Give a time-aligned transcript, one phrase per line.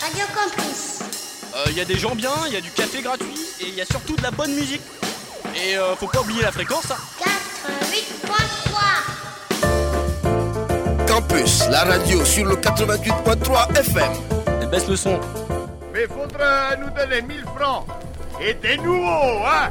[0.00, 1.00] Radio Campus.
[1.68, 3.80] Il y a des gens bien, il y a du café gratuit et il y
[3.80, 4.80] a surtout de la bonne musique.
[5.54, 6.90] Et euh, faut pas oublier la fréquence.
[6.90, 6.96] hein.
[8.26, 11.06] 88.3.
[11.06, 14.12] Campus, la radio sur le 88.3 FM.
[14.62, 15.18] Et baisse le son.
[15.92, 17.86] Mais faudra nous donner 1000 francs.
[18.40, 19.70] Et des nouveaux, hein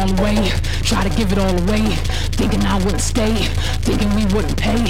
[0.00, 0.50] all away,
[0.82, 1.84] try to give it all away.
[2.40, 3.34] Thinking I wouldn't stay,
[3.84, 4.80] thinking we wouldn't pay.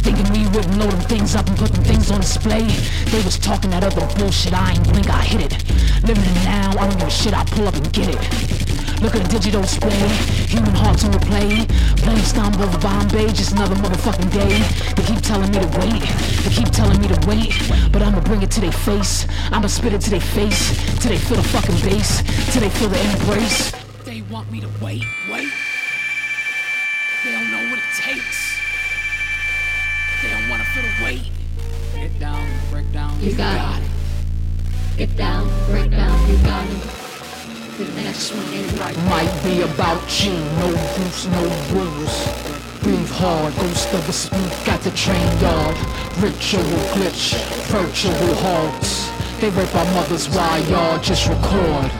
[0.00, 2.64] Thinking we wouldn't load them things up and put them things on display.
[3.12, 5.52] They was talking that other bullshit, I ain't blink, I hit it.
[6.06, 8.20] Living in now, I don't give a shit, I pull up and get it.
[9.02, 10.08] Look at the digital display,
[10.48, 11.68] human hearts on replay.
[11.98, 14.64] Playing stomp over Bombay, just another motherfucking day.
[14.96, 16.00] They keep telling me to wait,
[16.40, 17.52] they keep telling me to wait.
[17.92, 20.72] But I'ma bring it to their face, I'ma spit it to their face.
[21.00, 22.22] Till they feel the fucking bass,
[22.52, 23.83] till they feel the embrace.
[39.94, 41.42] Be about no roots, no
[41.72, 42.14] rules.
[42.82, 45.76] Breathe hard, ghost of a spook at the train yard.
[46.18, 46.62] Ritual
[46.94, 47.34] glitch,
[47.68, 49.10] virtual hogs.
[49.40, 51.90] They rape our mothers while y'all just record.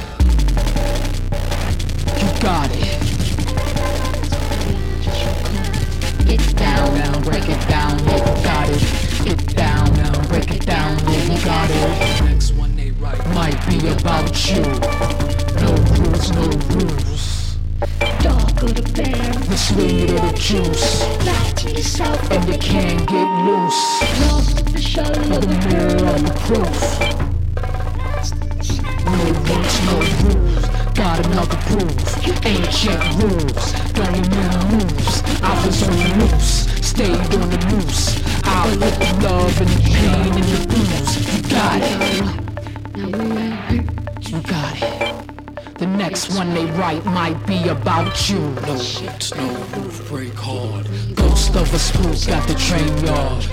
[2.21, 3.01] You got it.
[6.27, 8.83] Get down, Down, break it down, you got it.
[9.25, 12.25] Get down, down, break it down, you got it.
[12.25, 14.63] Next one they write might be about you.
[15.61, 17.34] No rules, no rules.
[18.23, 19.33] Dog or the bear.
[19.49, 23.83] The sweet or the juice, Lie to yourself and you can't get loose.
[24.21, 27.25] lost in the shadow of the mirror of the proof.
[29.05, 30.65] No rules, no rules.
[30.95, 32.47] Got another proof.
[32.47, 33.73] Ancient rules.
[33.93, 35.23] Don't remember moves.
[35.43, 36.67] I was on the loose.
[36.87, 38.23] Stayed on the loose.
[38.45, 41.11] I with the love and the pain and the blues.
[41.35, 42.45] You got it.
[42.97, 43.85] Now we are
[44.23, 45.24] You got it.
[45.77, 48.39] The next one they write might be about you.
[48.39, 50.87] No roots, no roof, break hard.
[51.17, 53.45] Ghost of a spook got the train yard.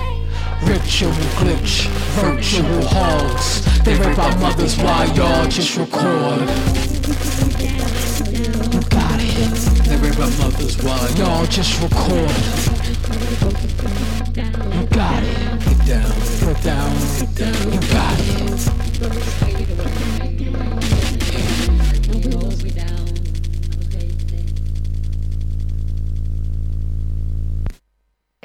[0.63, 1.88] Ritual glitch,
[2.22, 3.65] virtual hogs.
[3.84, 6.48] They rape our mothers while y'all just record.
[8.72, 9.55] You got it.
[9.89, 12.29] They rape our mothers while y'all just record.
[14.75, 15.60] You got it.
[15.65, 17.74] Get down, put down, get down.
[17.74, 18.19] You got
[19.48, 19.50] it.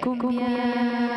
[0.06, 0.46] cumbia.
[0.46, 1.15] cumbia.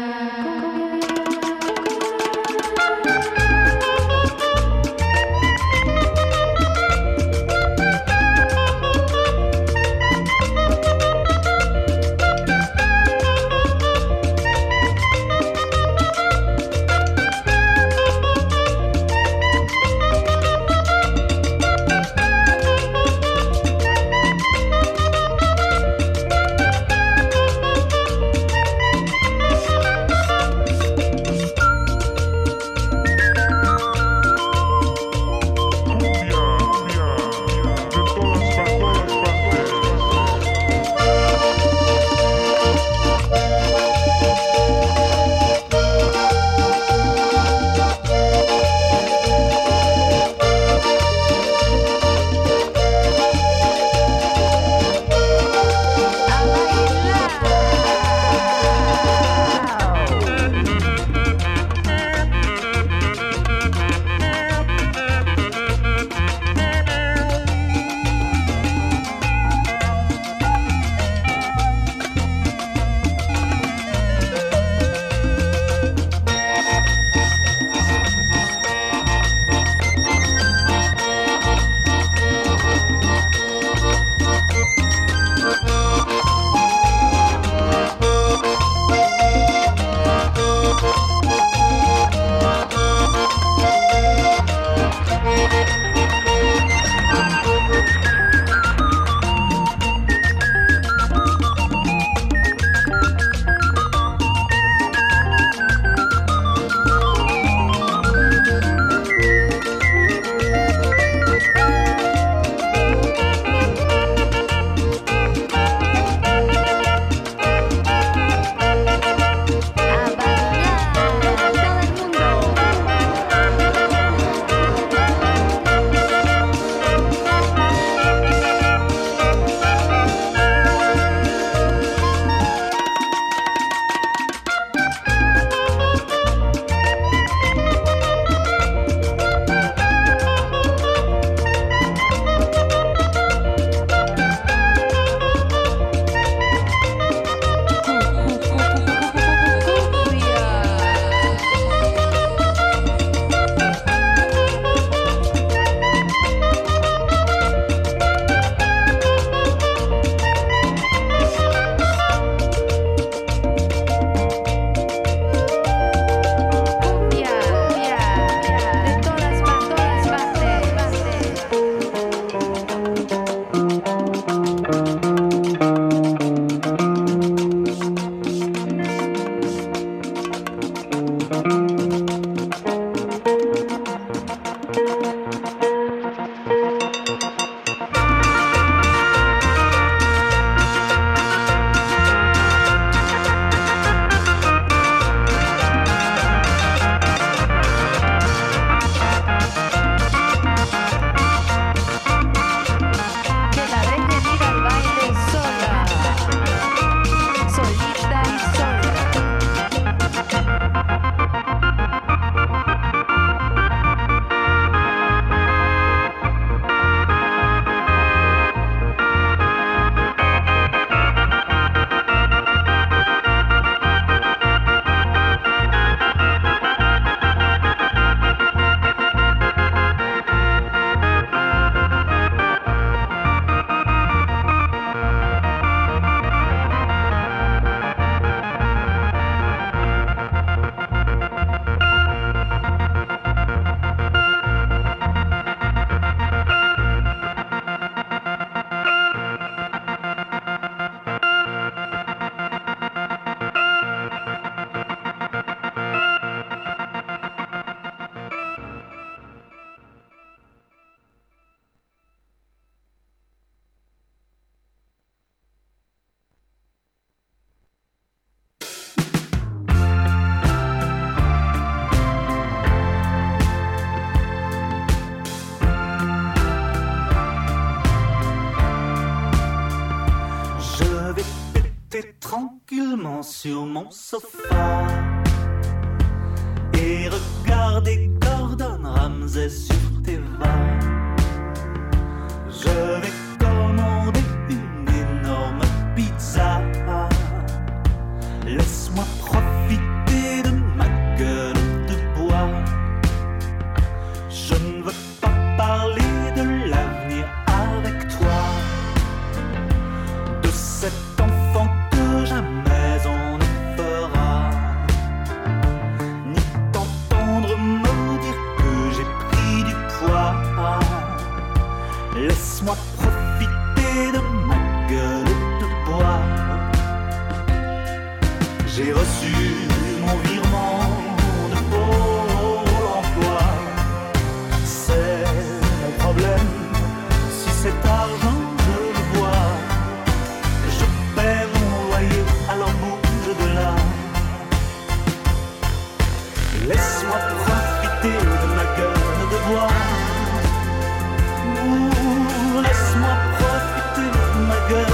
[354.70, 354.86] de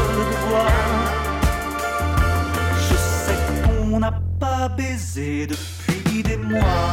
[0.48, 0.72] bois.
[2.89, 6.91] Je sais qu'on n'a pas baisé depuis des mois.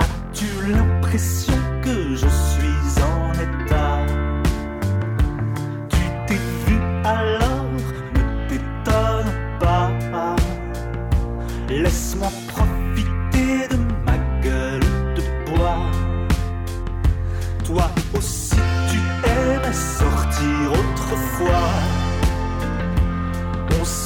[0.00, 2.71] As-tu l'impression que je suis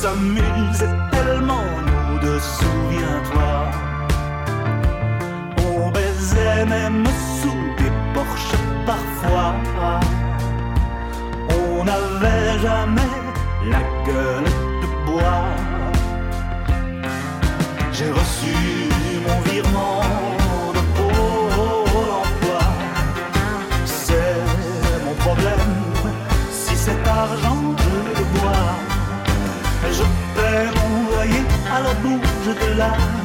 [0.06, 3.54] s'amuse tellement, nous deux, souviens-toi.
[5.68, 7.04] On baisait même
[7.40, 8.60] sous des porches
[8.90, 9.54] parfois.
[11.58, 13.14] On n'avait jamais
[13.72, 14.50] la gueule
[14.82, 15.65] de bois.
[32.48, 33.15] of the light.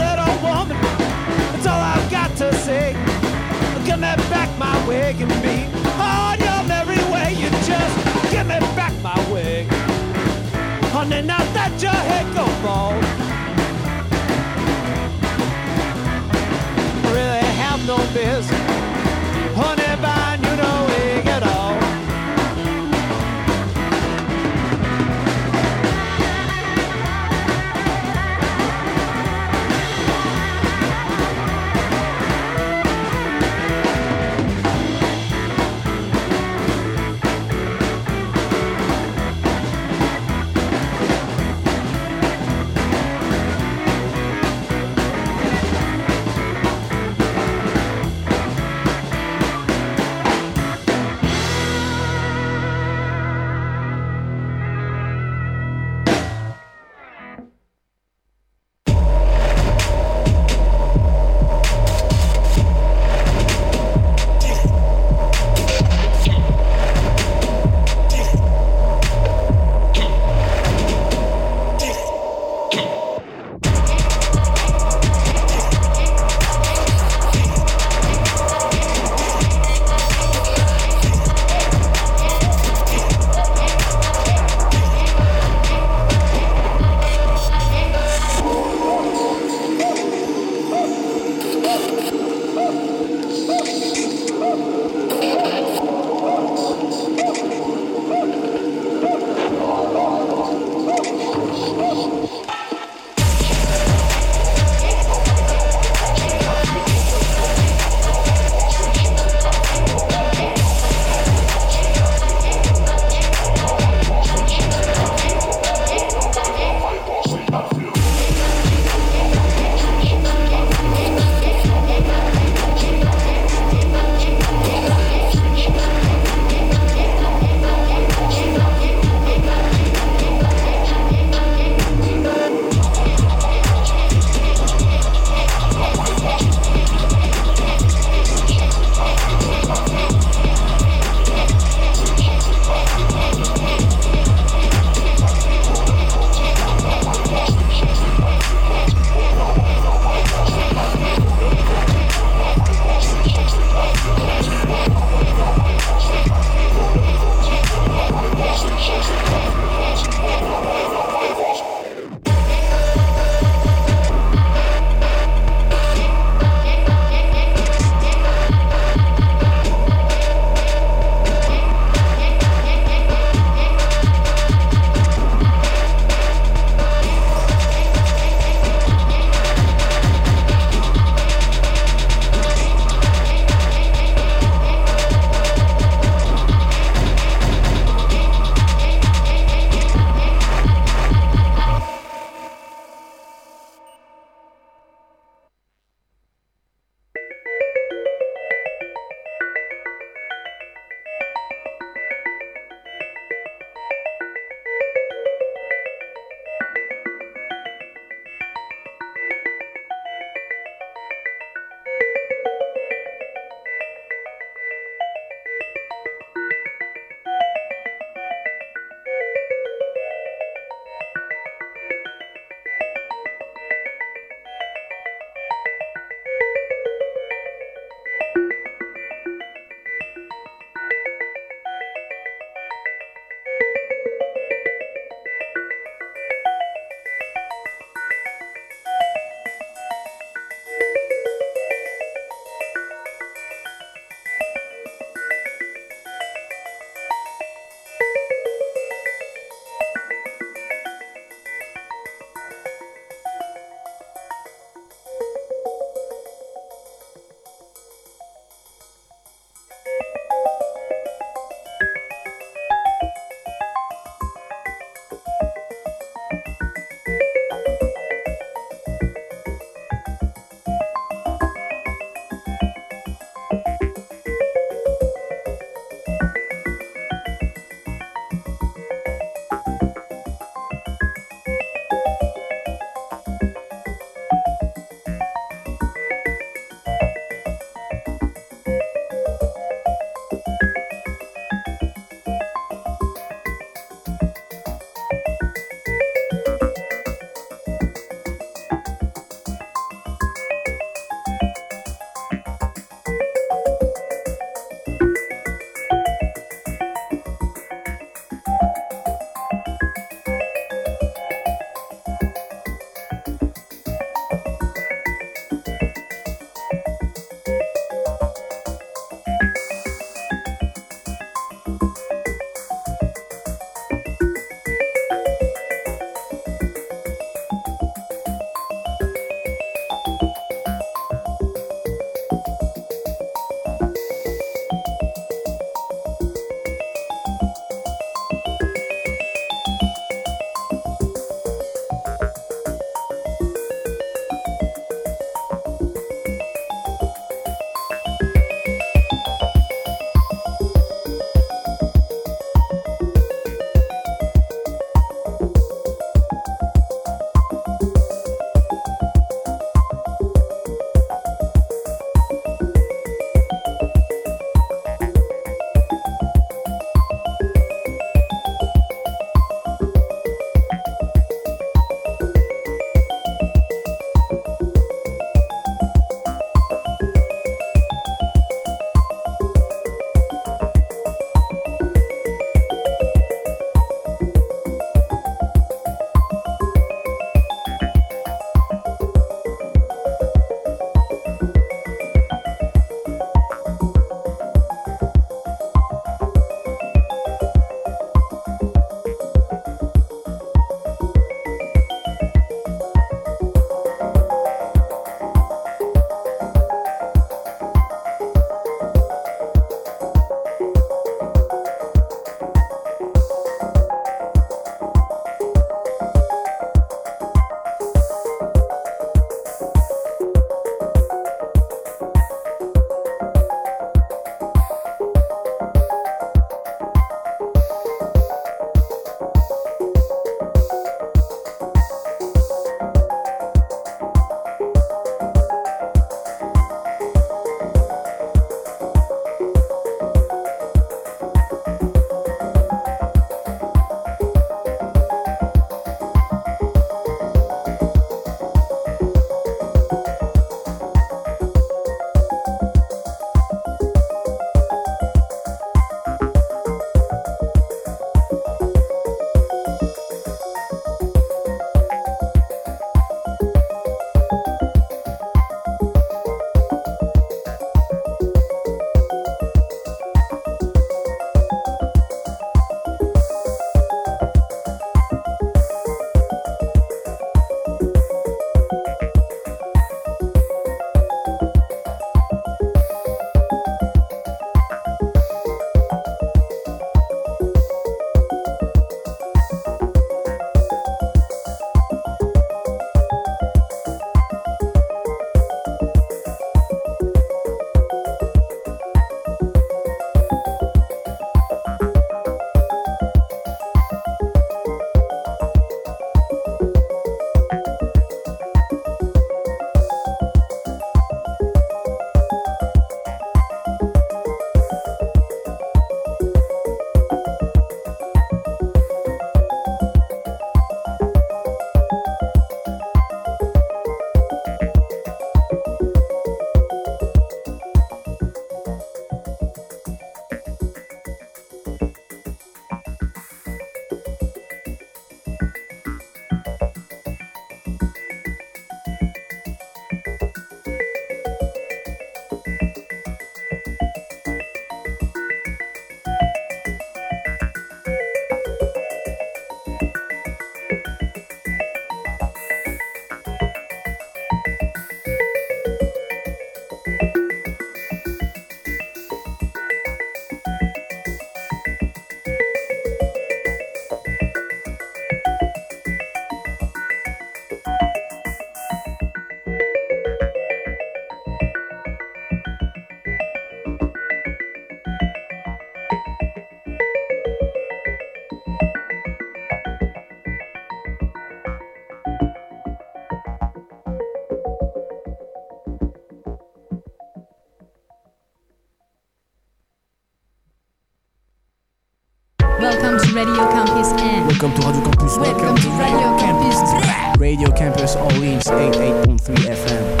[593.13, 594.25] Radio Campus N.
[594.25, 595.17] Welcome to Radio Campus.
[595.17, 597.19] Welcome to Radio Campus.
[597.19, 600.00] Radio Campus Orleans 88.3 FM.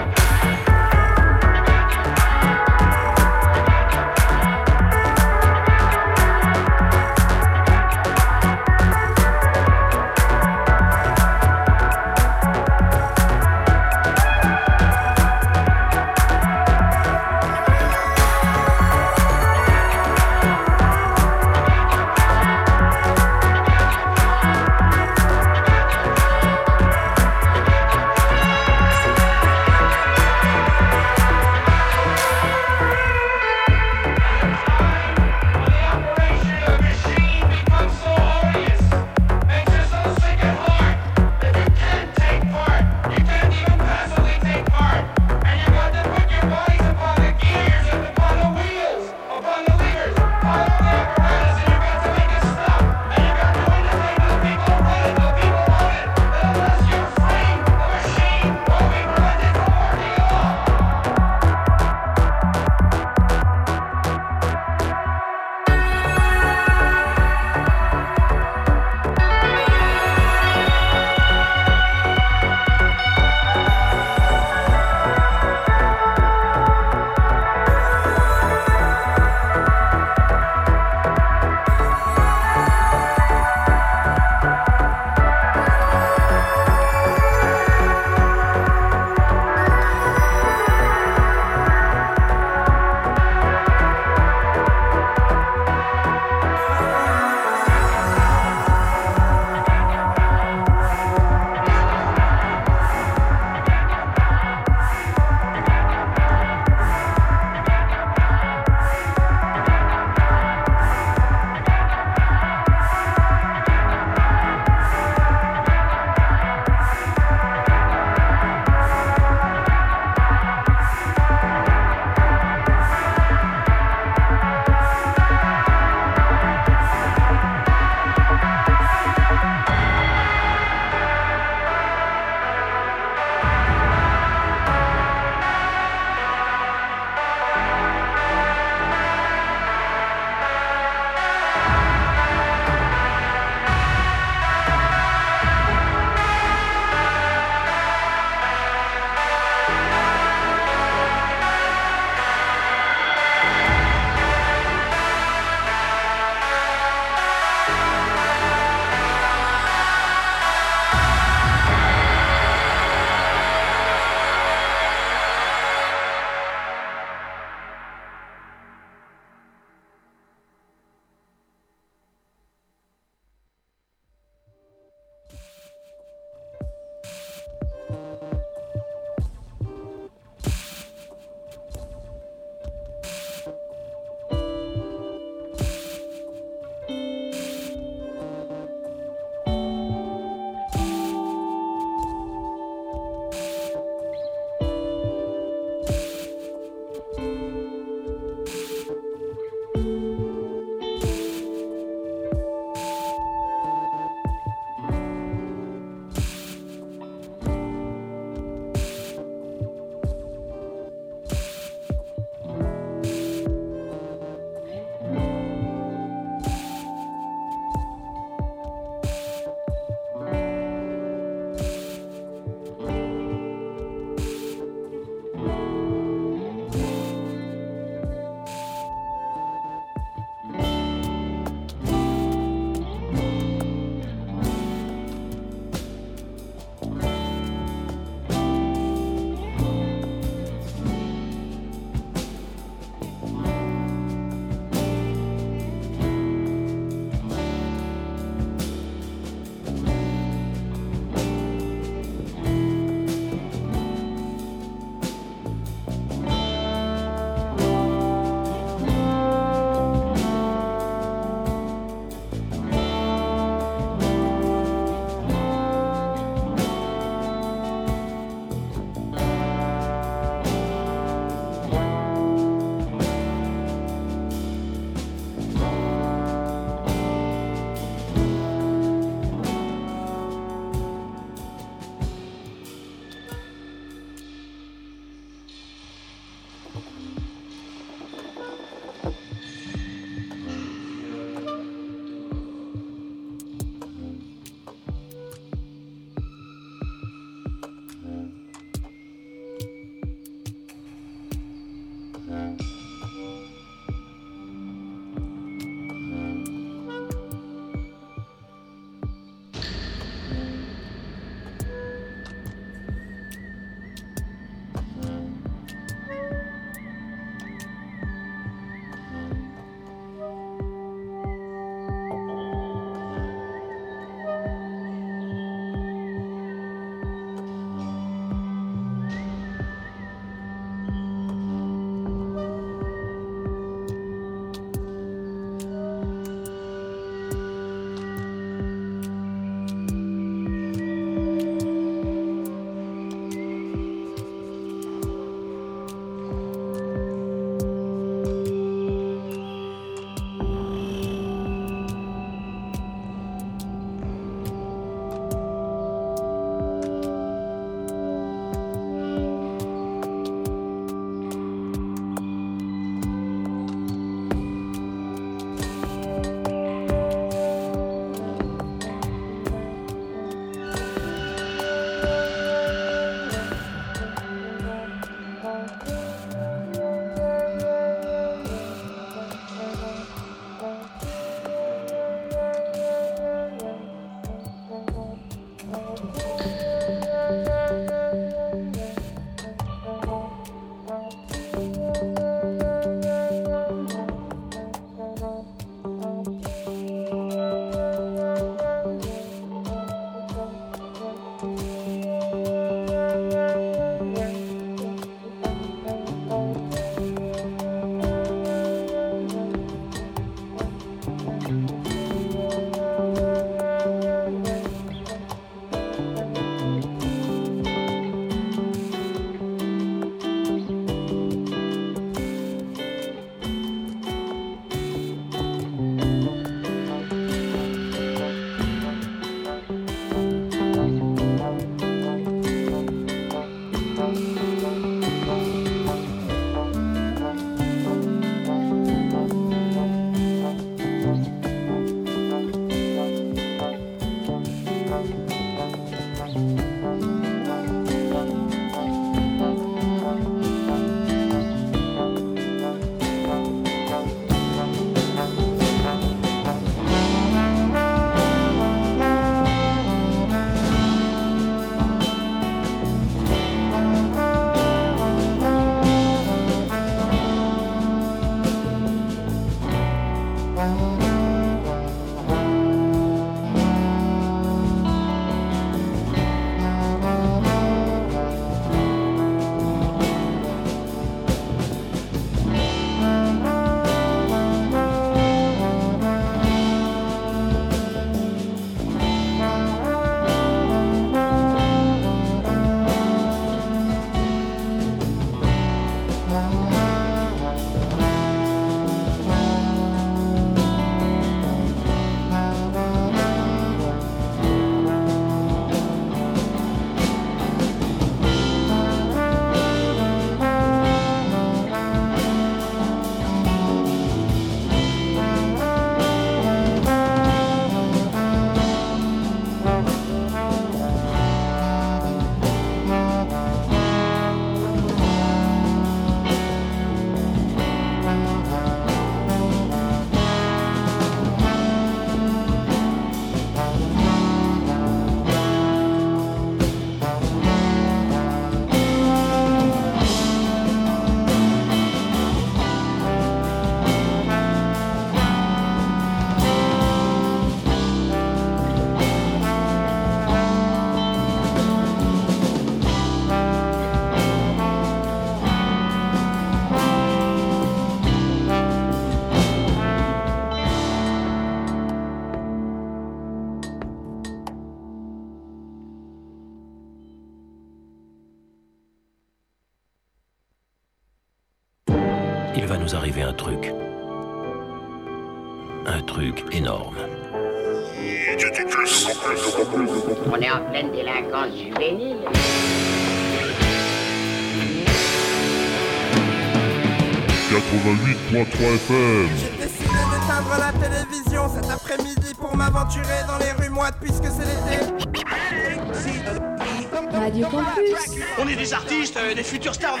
[599.34, 600.00] des futurs stars.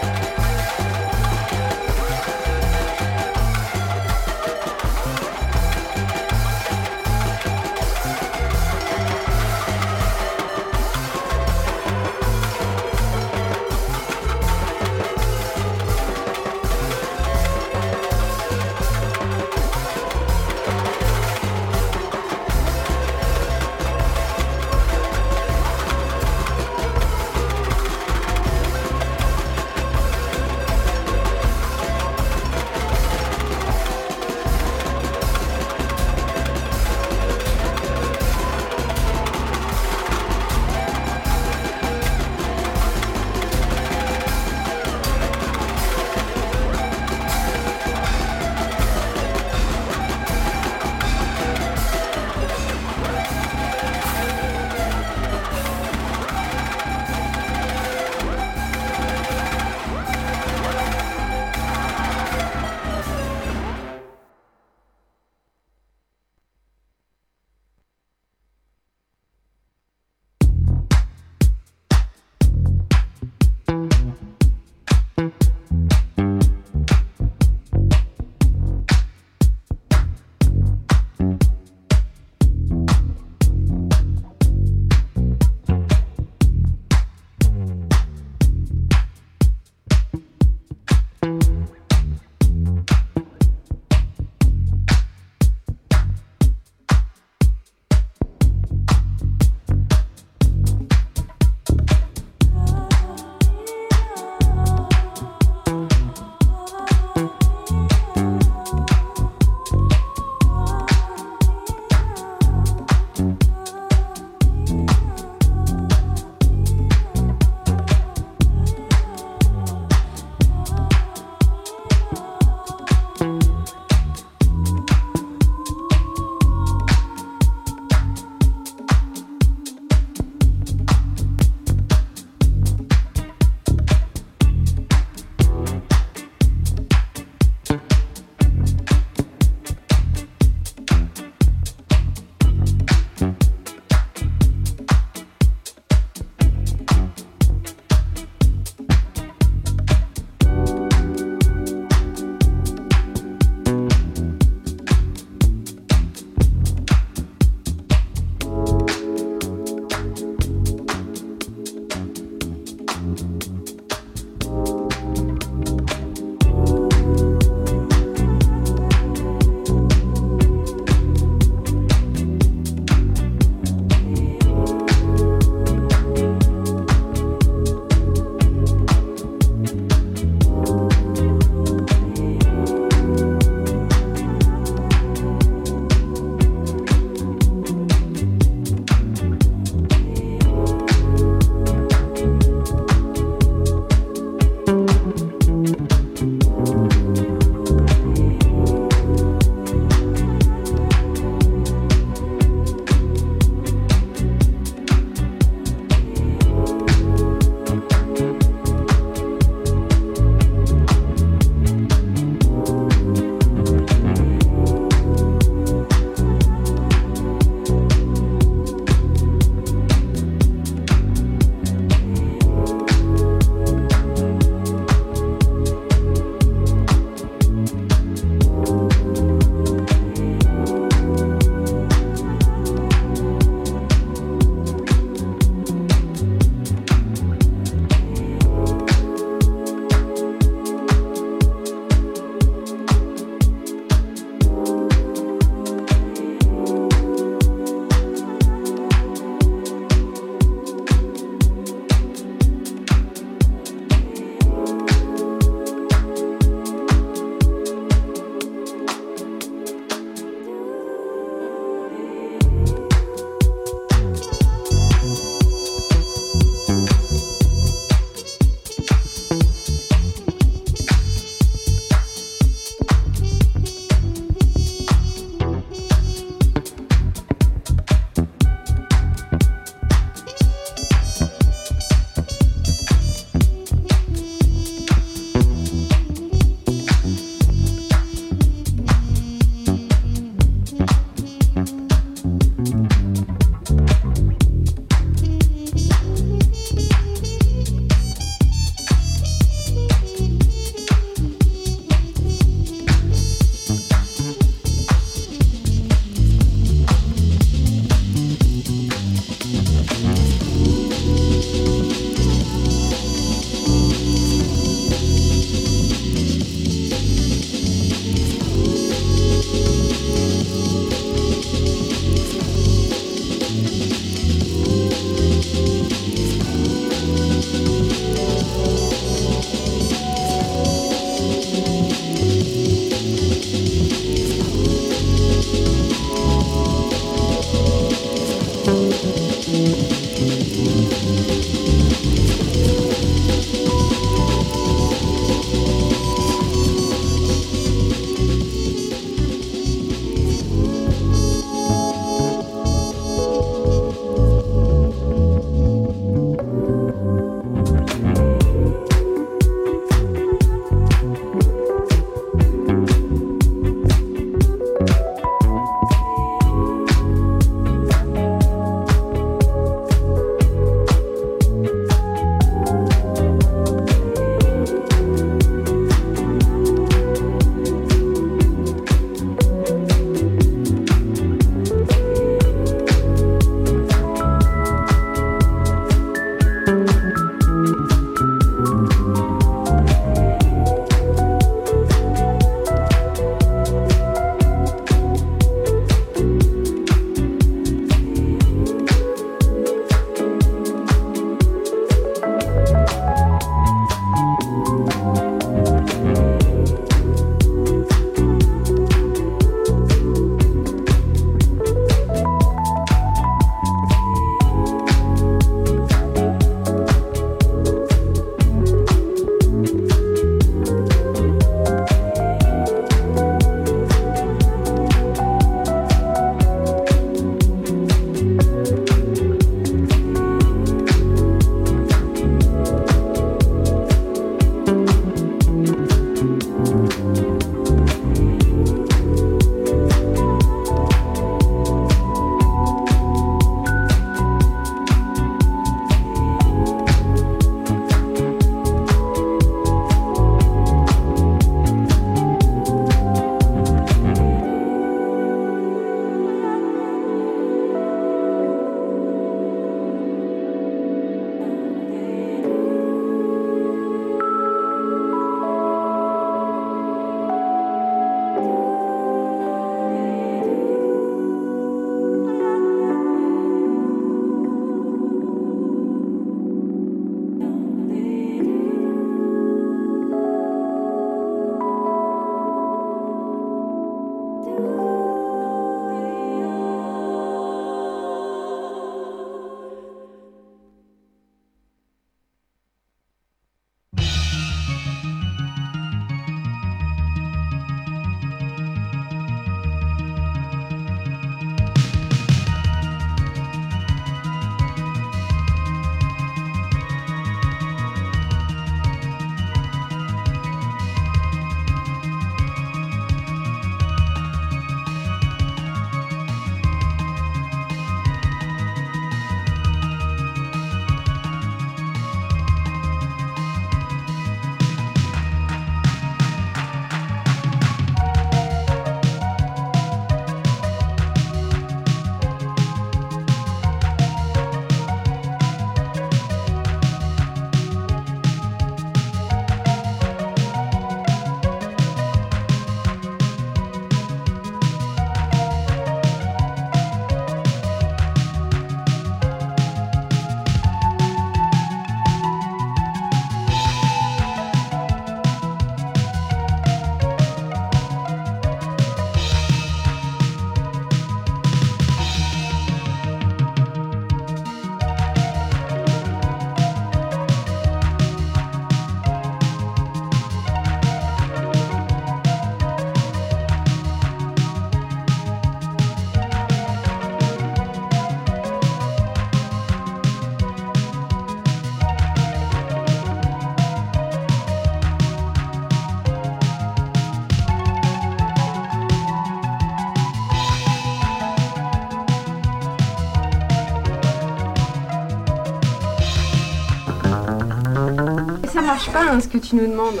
[598.72, 600.00] Cherche pas hein, ce que tu nous demandes.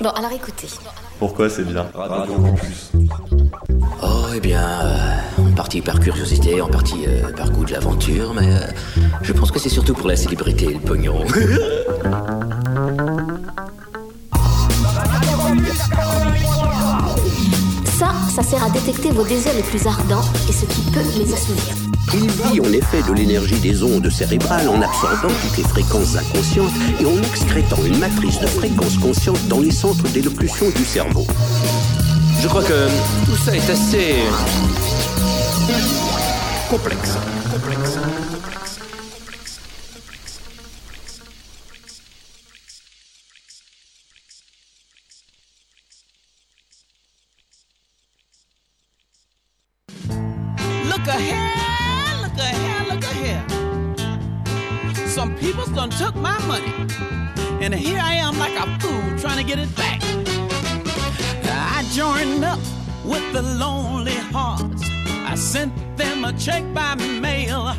[0.00, 0.68] Bon, alors écoutez.
[1.18, 2.92] Pourquoi c'est bien Radio Campus.
[4.02, 8.32] Oh, eh bien, euh, en partie par curiosité, en partie euh, par goût de l'aventure,
[8.34, 8.66] mais euh,
[9.22, 11.24] je pense que c'est surtout pour la célébrité et le pognon.
[17.84, 21.32] Ça, ça sert à détecter vos désirs les plus ardents et ce qui peut les
[21.32, 21.91] assouvir.
[22.14, 26.72] Il vit en effet de l'énergie des ondes cérébrales en absorbant toutes les fréquences inconscientes
[27.00, 31.26] et en excrétant une matrice de fréquences conscientes dans les centres d'élocution du cerveau.
[32.40, 32.88] Je crois que
[33.24, 34.16] tout ça est assez
[36.68, 37.16] complexe.
[37.16, 37.41] Complexe.
[66.44, 67.72] Check by mail.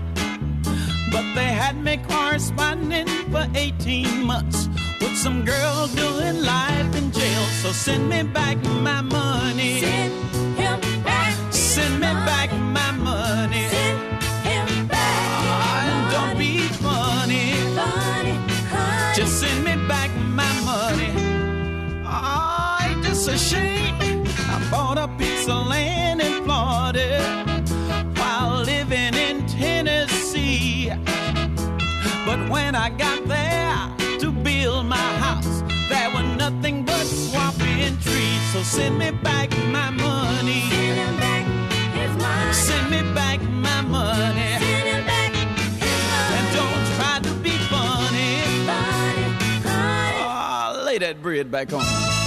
[1.11, 4.69] But they had me corresponding for 18 months
[5.01, 7.43] with some girl doing life in jail.
[7.61, 8.57] So send me back
[8.87, 9.81] my money.
[9.81, 10.13] Send
[10.55, 11.33] him back.
[11.51, 13.67] Send me back my money.
[13.67, 13.99] Send
[14.47, 15.17] him back.
[15.45, 17.51] Ah, and don't be funny.
[17.75, 18.35] Funny,
[18.71, 19.15] honey.
[19.17, 20.09] Just send me back
[20.39, 21.11] my money.
[22.07, 24.23] Oh, ain't this a shame?
[24.53, 26.02] I bought a piece of land
[32.49, 38.41] When I got there to build my house, there were nothing but swamping trees.
[38.53, 40.61] So send me back my money.
[40.69, 41.45] Send back
[41.93, 42.53] his money.
[42.53, 44.57] Send me back my money.
[44.59, 46.37] Send him back his money.
[46.37, 48.41] And don't try to be funny.
[48.65, 49.25] Funny.
[49.65, 52.22] Oh, lay that bread back on.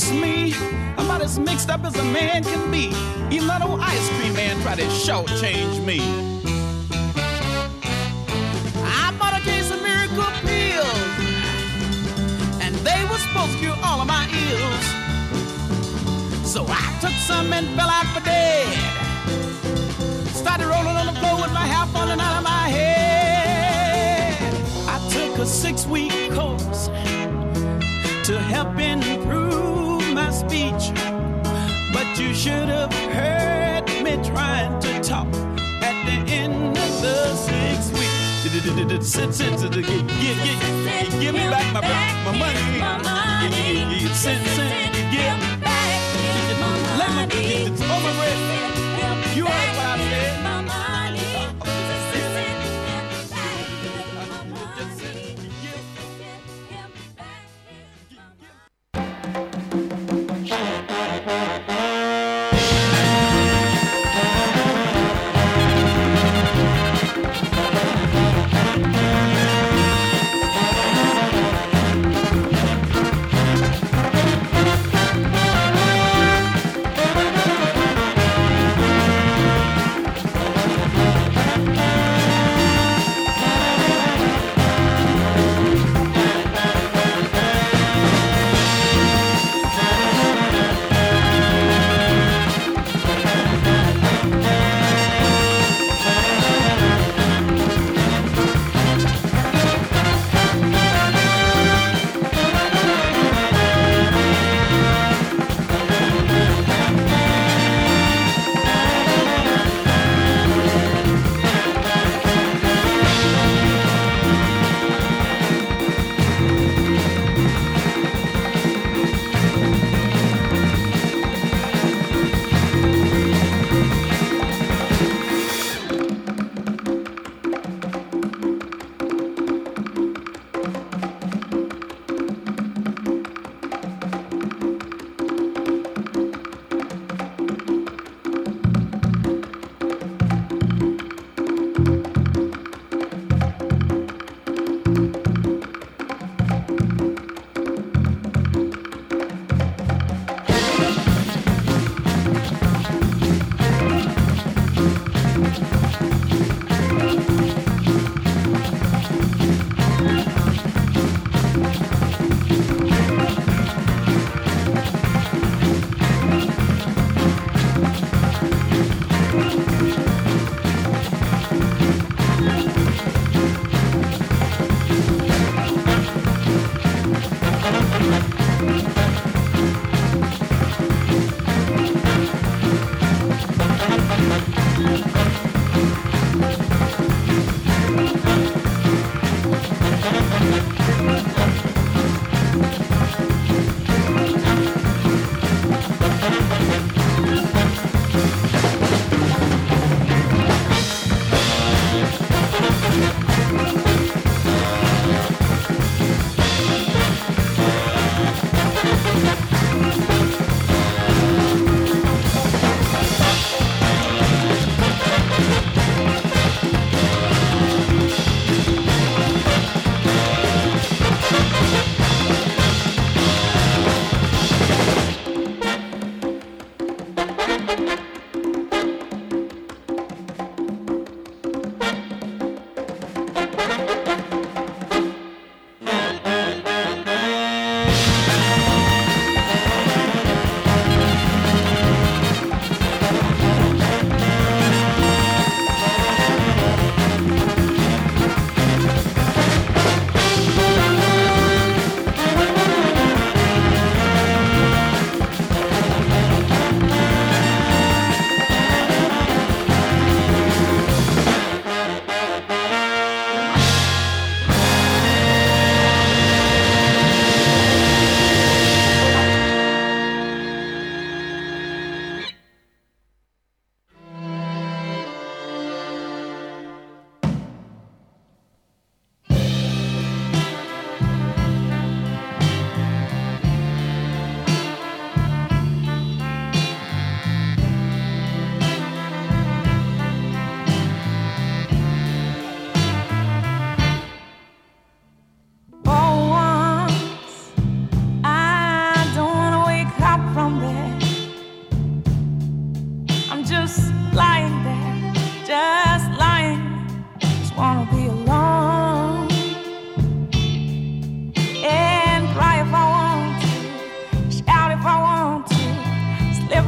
[0.00, 0.54] It's me.
[0.96, 2.92] I'm about as mixed up as a man can be.
[3.34, 5.98] Even that old ice cream man tried to shortchange me.
[8.78, 11.02] I bought a case of miracle pills,
[12.62, 14.86] and they were supposed to cure all of my ills.
[16.46, 18.68] So I took some and fell out for dead.
[20.28, 24.38] Started rolling on the floor with my hair falling out of my head.
[24.86, 26.86] I took a six-week course
[28.28, 29.87] to help improve
[30.18, 30.84] my speech.
[31.94, 35.28] But you should have heard me trying to talk
[35.88, 38.42] at the end of the six weeks.
[41.22, 41.80] Give, me back my,
[42.26, 42.64] my money.
[43.42, 44.70] Give, give, sit, sit,
[45.14, 45.38] give.
[47.00, 48.40] Let me get over with.
[49.36, 49.77] You heard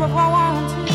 [0.02, 0.89] if I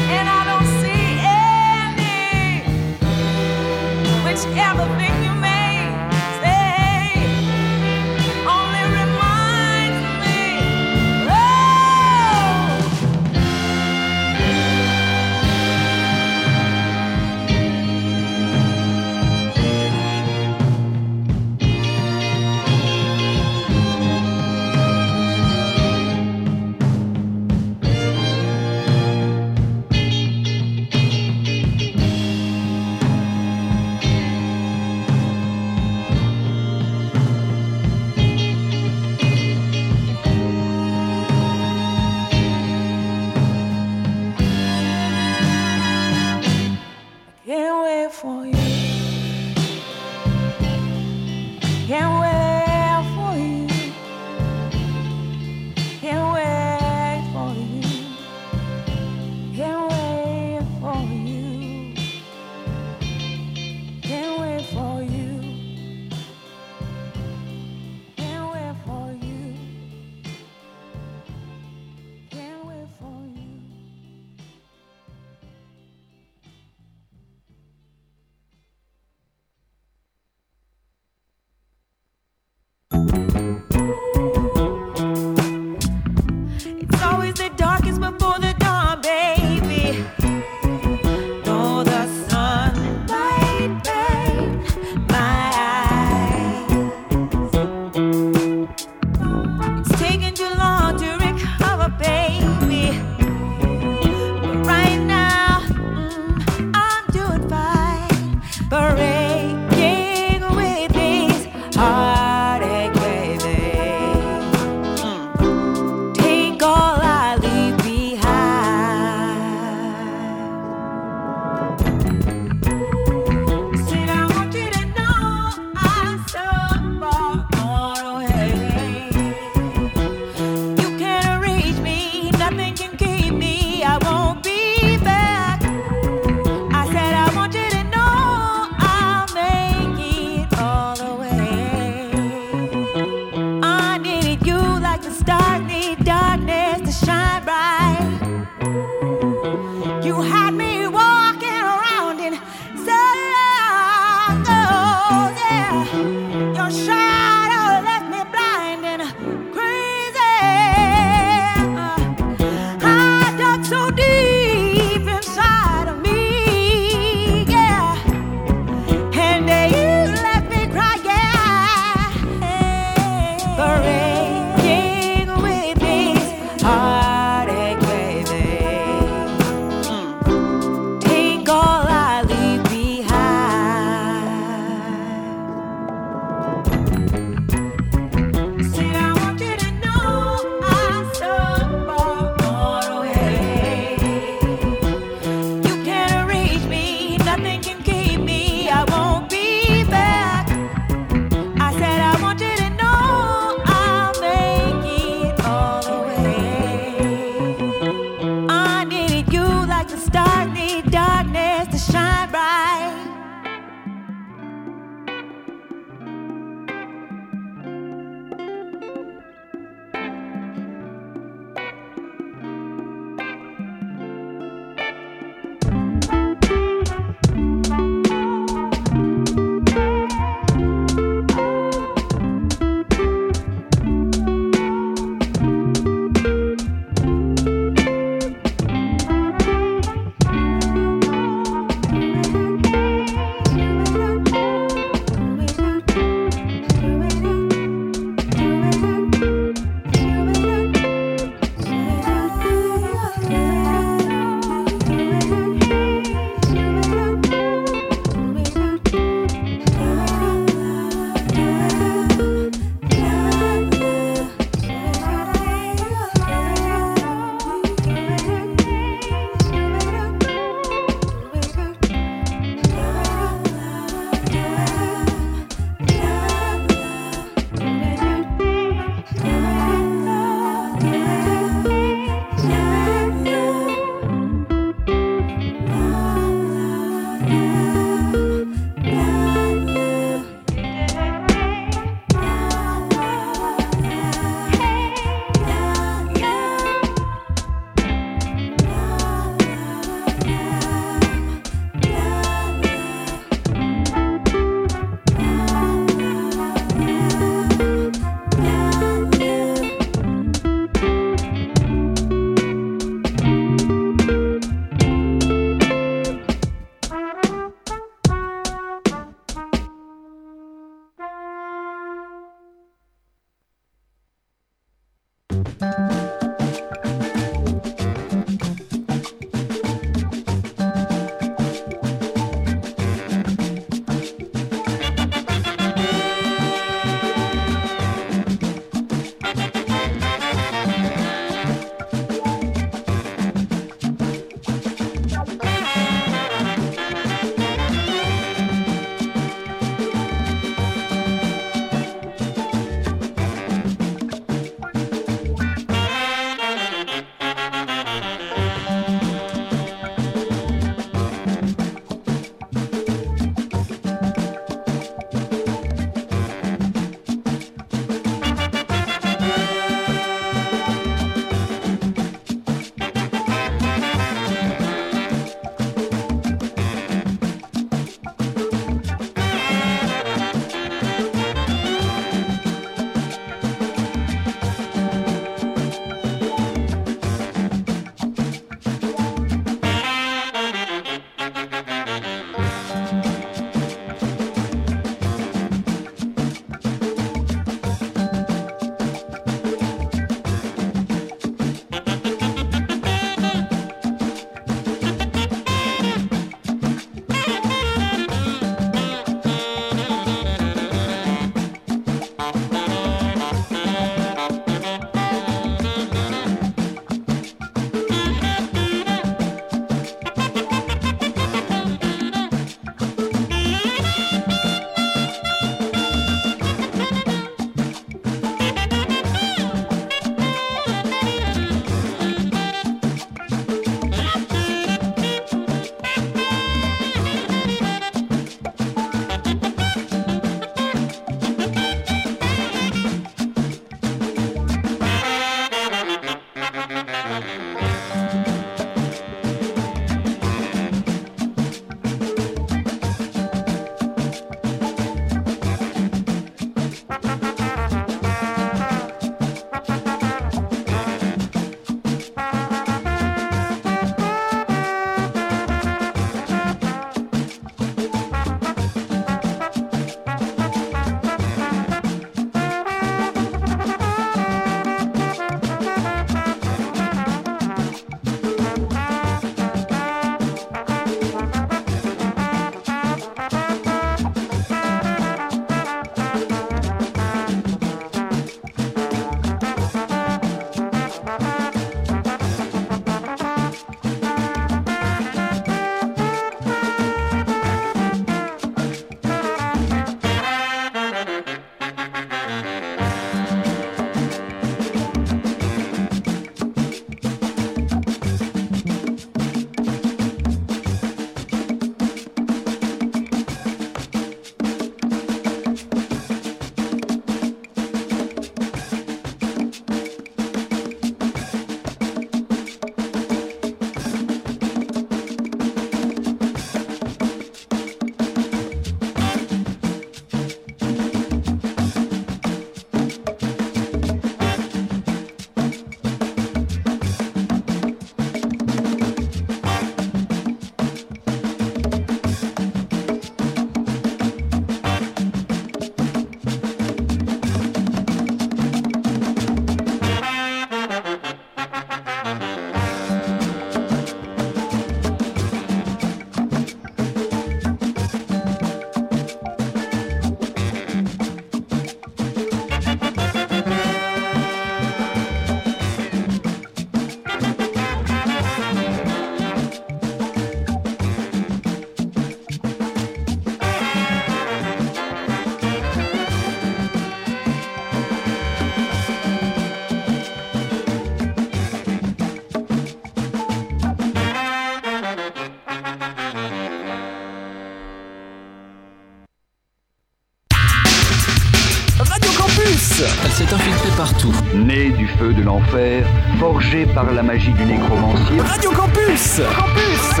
[593.90, 594.12] partout.
[594.34, 595.84] Né du feu de l'enfer,
[596.18, 598.20] forgé par la magie du nécromancier.
[598.20, 600.00] Radio Campus Campus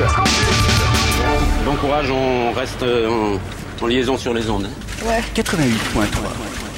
[1.64, 4.68] Bon courage, on reste en, en liaison sur les ondes.
[5.04, 5.22] Ouais.
[5.34, 6.69] 88.3.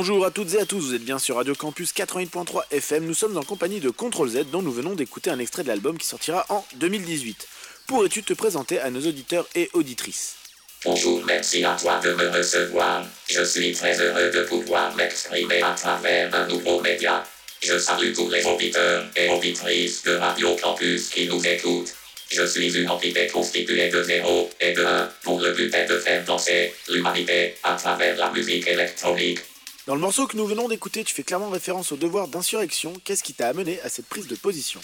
[0.00, 3.04] Bonjour à toutes et à tous, vous êtes bien sur Radio Campus 88.3 FM.
[3.04, 5.98] Nous sommes en compagnie de Control Z dont nous venons d'écouter un extrait de l'album
[5.98, 7.48] qui sortira en 2018.
[7.88, 10.36] Pourrais-tu te présenter à nos auditeurs et auditrices?
[10.84, 13.04] Bonjour, merci à toi de me recevoir.
[13.28, 17.24] Je suis très heureux de pouvoir m'exprimer à travers un nouveau média.
[17.60, 21.92] Je salue tous les auditeurs et auditrices de Radio Campus qui nous écoutent.
[22.30, 25.98] Je suis une entité constituée de zéro et de un pour le but est de
[25.98, 29.40] faire danser l'humanité à travers la musique électronique.
[29.88, 32.92] Dans le morceau que nous venons d'écouter, tu fais clairement référence au devoir d'insurrection.
[33.04, 34.80] Qu'est-ce qui t'a amené à cette prise de position?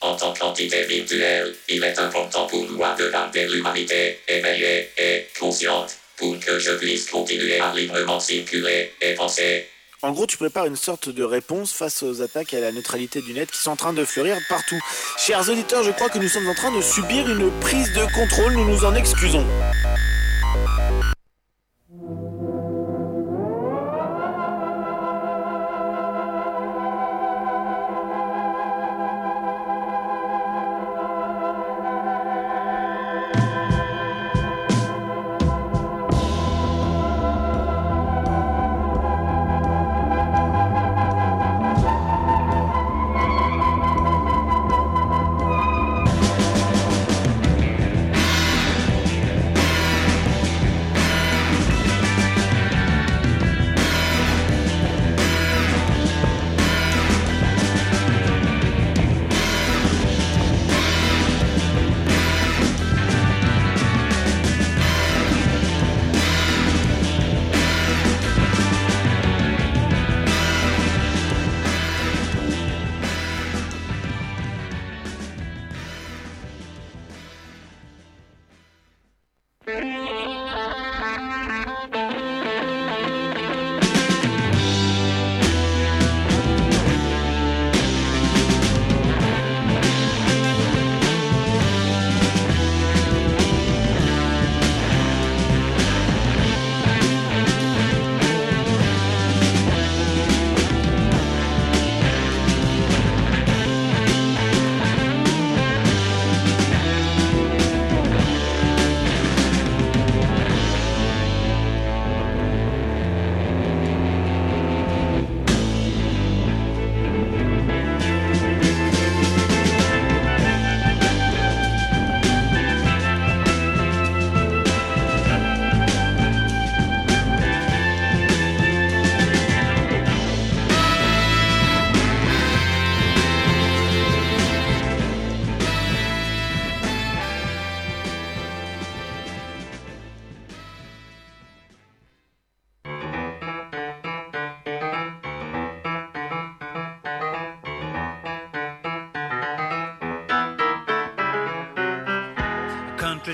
[0.00, 5.98] En tant qu'entité virtuelle, il est important pour moi de garder l'humanité éveillée et consciente
[6.16, 9.66] pour que je puisse continuer à librement circuler et penser.
[10.00, 13.34] En gros, tu prépares une sorte de réponse face aux attaques à la neutralité du
[13.34, 14.80] net qui sont en train de fleurir partout.
[15.18, 18.54] Chers auditeurs, je crois que nous sommes en train de subir une prise de contrôle,
[18.54, 19.46] nous nous en excusons.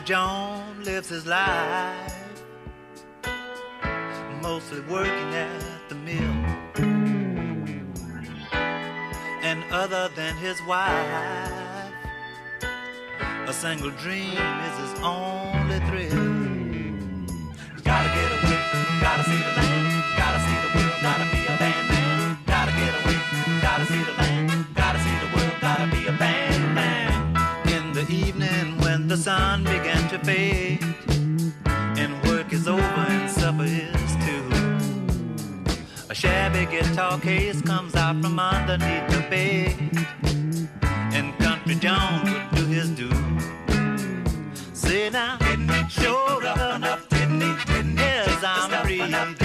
[0.05, 2.15] John lives his life
[4.43, 6.35] mostly working at the mill.
[9.43, 11.91] And other than his wife,
[13.49, 14.37] a single dream
[14.69, 16.45] is his only thrill.
[17.83, 18.61] Gotta get away,
[19.01, 21.44] gotta see the land, gotta see the world, gotta be
[30.25, 30.83] fade,
[31.67, 34.45] and work is over and supper is too.
[36.09, 39.77] A shabby guitar case comes out from underneath the bed,
[41.13, 43.11] and Country John would do his due.
[44.73, 45.39] Say now,
[45.89, 47.73] showed up enough, didn't he?
[47.73, 48.05] Didn't he?
[48.05, 49.44] As I'm breathing,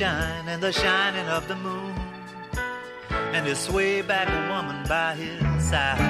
[0.00, 1.94] the moonshine and the shining of the moon,
[3.34, 6.00] and his sway back woman by his side.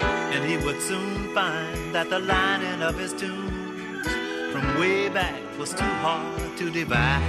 [0.00, 4.06] And he would soon find that the lining of his tunes
[4.52, 7.22] from way back was too hard to divide.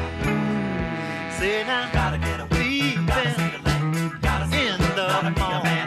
[1.40, 3.02] Say now, gotta get a leaving
[4.54, 5.81] in the morning.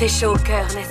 [0.00, 0.89] Fait chaud au cœur, n'est-ce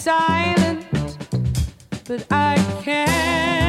[0.00, 0.86] silent,
[2.06, 3.59] but I can't